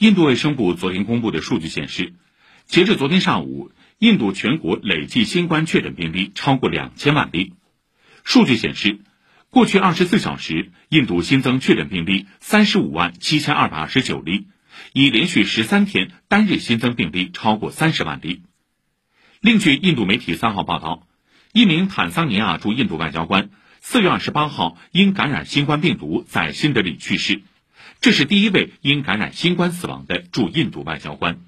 [0.00, 2.14] 印度卫生部昨天公布的数据显示，
[2.64, 7.52] 截至昨天上午，印度全国累计新冠确诊病例超过两千万例。
[8.24, 9.00] 数据显示，
[9.50, 14.46] 过去二十四小时，印度新增确诊病例三十五万七千二百二十九例，
[14.94, 18.40] 已连续十三天单日新增病例超过三十万例。
[19.42, 21.06] 另据印度媒体三号报道，
[21.52, 23.50] 一名坦桑尼亚驻印度外交官
[23.82, 27.42] 四月二十八号因感染新冠病毒在新德里去世，
[28.00, 31.38] 这是第一位因感染新冠死亡的驻印度外交官。